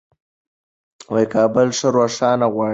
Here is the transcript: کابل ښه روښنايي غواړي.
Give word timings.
کابل 1.33 1.67
ښه 1.77 1.87
روښنايي 1.95 2.47
غواړي. 2.53 2.69